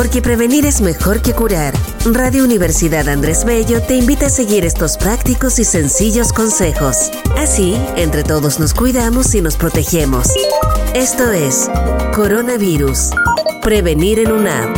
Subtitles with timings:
[0.00, 1.74] Porque prevenir es mejor que curar.
[2.06, 7.10] Radio Universidad Andrés Bello te invita a seguir estos prácticos y sencillos consejos.
[7.36, 10.28] Así, entre todos nos cuidamos y nos protegemos.
[10.94, 11.70] Esto es
[12.14, 13.10] Coronavirus.
[13.60, 14.76] Prevenir en una app.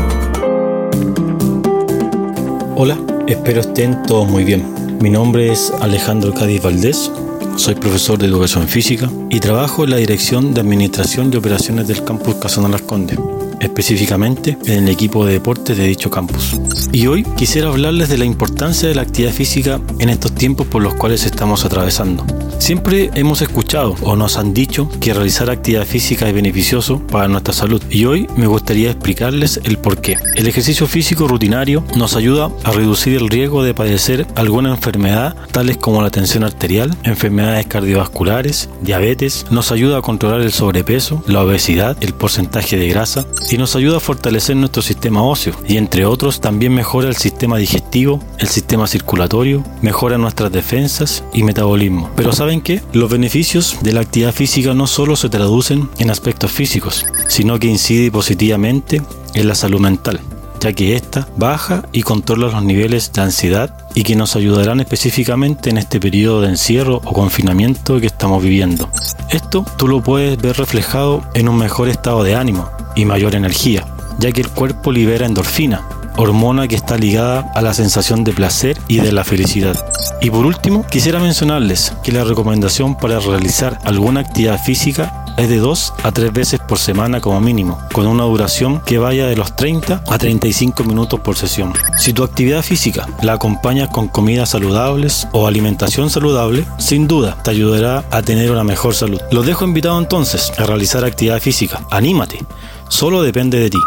[2.74, 2.98] Hola,
[3.28, 4.98] espero estén todos muy bien.
[5.00, 7.12] Mi nombre es Alejandro Cádiz Valdés,
[7.56, 12.04] soy profesor de educación física y trabajo en la Dirección de Administración de Operaciones del
[12.04, 13.18] Campus Casona Las Condes
[13.62, 16.60] específicamente en el equipo de deportes de dicho campus.
[16.90, 20.82] Y hoy quisiera hablarles de la importancia de la actividad física en estos tiempos por
[20.82, 22.26] los cuales estamos atravesando.
[22.62, 27.52] Siempre hemos escuchado o nos han dicho que realizar actividad física es beneficioso para nuestra
[27.52, 30.16] salud y hoy me gustaría explicarles el por qué.
[30.36, 35.76] El ejercicio físico rutinario nos ayuda a reducir el riesgo de padecer alguna enfermedad tales
[35.76, 41.96] como la tensión arterial, enfermedades cardiovasculares, diabetes, nos ayuda a controlar el sobrepeso, la obesidad,
[42.00, 46.40] el porcentaje de grasa y nos ayuda a fortalecer nuestro sistema óseo y entre otros
[46.40, 52.08] también mejora el sistema digestivo, el sistema circulatorio, mejora nuestras defensas y metabolismo.
[52.14, 52.82] Pero ¿saben qué?
[52.92, 57.68] Los beneficios de la actividad física no solo se traducen en aspectos físicos, sino que
[57.68, 59.02] incide positivamente
[59.34, 60.20] en la salud mental
[60.62, 65.70] ya que ésta baja y controla los niveles de ansiedad y que nos ayudarán específicamente
[65.70, 68.88] en este periodo de encierro o confinamiento que estamos viviendo.
[69.30, 73.84] Esto tú lo puedes ver reflejado en un mejor estado de ánimo y mayor energía,
[74.20, 75.82] ya que el cuerpo libera endorfina,
[76.16, 79.76] hormona que está ligada a la sensación de placer y de la felicidad.
[80.20, 85.58] Y por último, quisiera mencionarles que la recomendación para realizar alguna actividad física es de
[85.58, 89.56] 2 a 3 veces por semana como mínimo, con una duración que vaya de los
[89.56, 91.72] 30 a 35 minutos por sesión.
[91.96, 97.50] Si tu actividad física la acompañas con comidas saludables o alimentación saludable, sin duda te
[97.50, 99.20] ayudará a tener una mejor salud.
[99.30, 101.80] Los dejo invitado entonces a realizar actividad física.
[101.90, 102.44] Anímate,
[102.88, 103.78] solo depende de ti.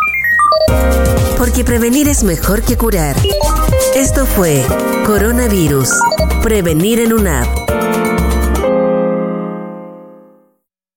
[1.37, 3.15] Porque prevenir es mejor que curar.
[3.95, 4.65] Esto fue
[5.05, 5.89] Coronavirus.
[6.41, 7.84] Prevenir en una app